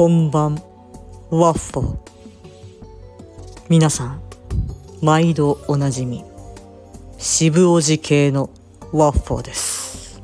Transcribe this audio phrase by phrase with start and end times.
[0.00, 0.54] こんばん
[1.28, 1.98] ワッフォ
[3.68, 4.22] 皆さん
[5.02, 6.24] 毎度おなじみ
[7.18, 8.48] 渋おじ系の
[8.94, 10.22] ワッフォです。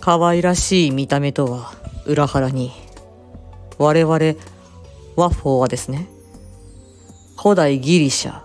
[0.00, 1.72] 可愛らしい見た目とは
[2.04, 2.72] 裏腹に
[3.78, 4.18] 我々ワ
[5.30, 6.10] ッフォーはですね
[7.42, 8.42] 古代ギリシャ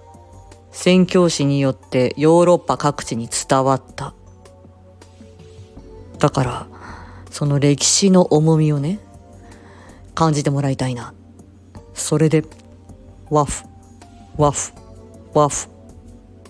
[0.72, 4.14] 宣教師によってヨーロッパ各地に伝わった。
[6.18, 6.75] だから
[7.36, 8.98] その歴史の重みをね
[10.14, 11.14] 感じてもらいたいな。
[11.94, 12.46] それで
[13.30, 13.66] ワフ
[14.38, 14.72] ワフ
[15.34, 15.68] ワフ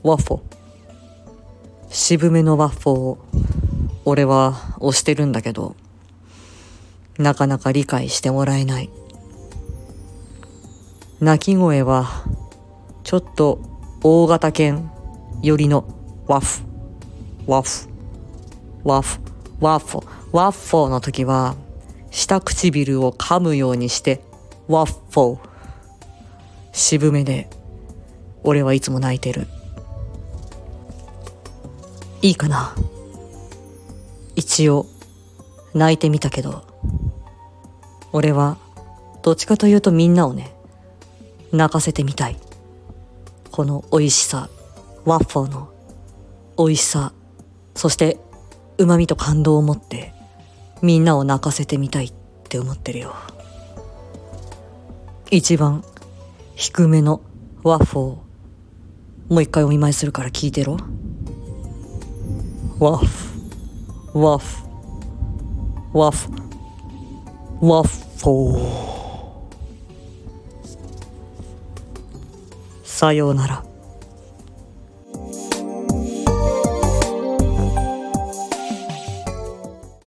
[0.03, 0.41] ワッフォ
[1.89, 3.17] 渋めのワッフォを
[4.05, 5.75] 俺は推してるんだけど
[7.17, 8.91] なかなか理解してもらえない。
[11.19, 12.25] 鳴き声は
[13.03, 13.59] ちょっと
[14.03, 14.91] 大型犬
[15.41, 15.87] よりの
[16.27, 16.61] ワッフ
[17.47, 17.89] ワッフ
[18.87, 19.34] ワフ。
[19.59, 21.55] ワッフォワッフォの時は
[22.11, 24.21] 下唇を噛むようにして
[24.67, 25.39] ワッフォ
[26.71, 27.49] 渋めで
[28.43, 29.47] 俺はいつも泣いてる。
[32.21, 32.75] いいかな？
[34.35, 34.87] 一応
[35.73, 36.63] 泣いてみたけど
[38.11, 38.57] 俺は
[39.23, 40.53] どっちかというとみんなをね
[41.51, 42.37] 泣かせてみたい。
[43.51, 44.49] この美味しさ。
[45.05, 45.69] ワッフォーの
[46.57, 47.13] 美味しさ。
[47.75, 48.17] そして
[48.77, 50.13] 旨味と感動を持って
[50.81, 52.13] みんなを泣かせてみたいっ
[52.49, 53.15] て思ってるよ。
[55.31, 55.83] 一番
[56.55, 57.21] 低めの
[57.63, 59.33] ワッフォー。
[59.33, 60.77] もう一回お見舞いするから聞いてろ。
[62.79, 64.65] ワッフワッフ
[65.97, 66.31] ワッフ
[67.61, 68.95] ワッフォー。
[72.83, 73.74] さようなら。